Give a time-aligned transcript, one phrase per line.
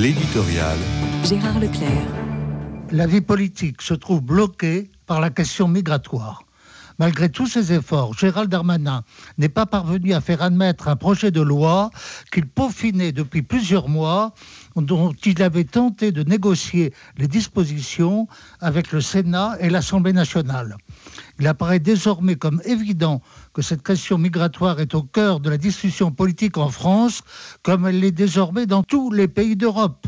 [0.00, 0.78] L'éditorial.
[1.24, 2.06] Gérard Leclerc.
[2.90, 6.44] La vie politique se trouve bloquée par la question migratoire.
[6.98, 9.04] Malgré tous ses efforts, Gérald Darmanin
[9.36, 11.90] n'est pas parvenu à faire admettre un projet de loi
[12.32, 14.32] qu'il peaufinait depuis plusieurs mois,
[14.74, 18.26] dont il avait tenté de négocier les dispositions
[18.60, 20.78] avec le Sénat et l'Assemblée nationale.
[21.40, 23.22] Il apparaît désormais comme évident
[23.54, 27.22] que cette question migratoire est au cœur de la discussion politique en France,
[27.62, 30.06] comme elle l'est désormais dans tous les pays d'Europe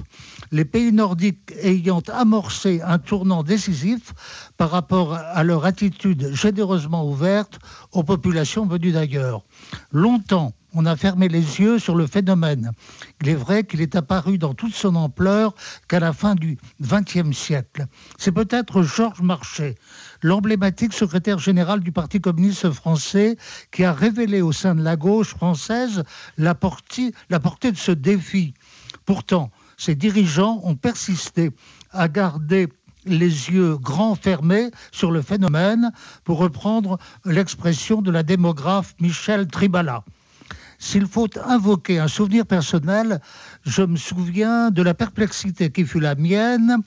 [0.53, 4.13] les pays nordiques ayant amorcé un tournant décisif
[4.59, 7.59] par rapport à leur attitude généreusement ouverte
[7.93, 9.45] aux populations venues d'ailleurs.
[9.91, 12.73] Longtemps, on a fermé les yeux sur le phénomène.
[13.21, 15.55] Il est vrai qu'il est apparu dans toute son ampleur
[15.89, 17.87] qu'à la fin du XXe siècle.
[18.19, 19.77] C'est peut-être Georges Marchais,
[20.23, 23.37] l'emblématique secrétaire général du Parti communiste français,
[23.71, 26.05] qui a révélé au sein de la gauche française
[26.39, 28.55] la portée, de ce défi.
[29.05, 31.51] Pourtant, ces dirigeants ont persisté
[31.91, 32.69] à garder
[33.05, 35.93] les yeux grands fermés sur le phénomène,
[36.25, 40.05] pour reprendre l'expression de la démographe Michel Tribala.
[40.85, 43.21] S'il faut invoquer un souvenir personnel,
[43.65, 46.79] je me souviens de la perplexité qui fut la mienne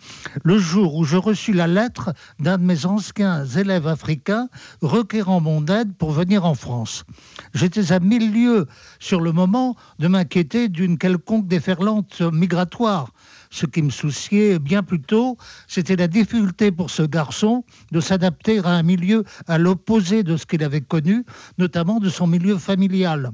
[0.43, 4.49] le jour où je reçus la lettre d'un de mes anciens élèves africains
[4.81, 7.05] requérant mon aide pour venir en France.
[7.53, 8.67] J'étais à mille lieues
[8.99, 13.13] sur le moment de m'inquiéter d'une quelconque déferlante migratoire.
[13.49, 15.37] Ce qui me souciait bien plus tôt,
[15.69, 20.45] c'était la difficulté pour ce garçon de s'adapter à un milieu à l'opposé de ce
[20.45, 21.23] qu'il avait connu,
[21.57, 23.31] notamment de son milieu familial.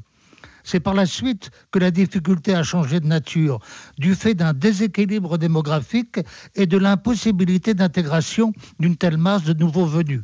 [0.64, 3.60] C'est par la suite que la difficulté a changé de nature,
[3.98, 6.20] du fait d'un déséquilibre démographique
[6.56, 10.22] et de l'impossibilité d'intégration d'une telle masse de nouveaux venus.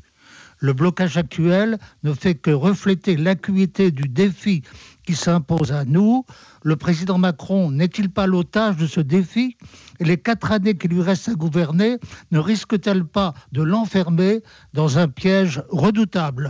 [0.59, 4.63] Le blocage actuel ne fait que refléter l'acuité du défi
[5.05, 6.25] qui s'impose à nous.
[6.63, 9.55] Le président Macron n'est-il pas l'otage de ce défi?
[9.99, 11.97] Les quatre années qui lui restent à gouverner
[12.31, 14.41] ne risquent-elles pas de l'enfermer
[14.73, 16.45] dans un piège redoutable?